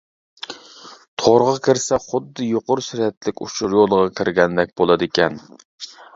[1.23, 5.41] تورغا كىرسە، خۇددى يۇقىرى سۈرئەتلىك ئۇچۇر يولىغا كىرگەندەك بولىدىكەن.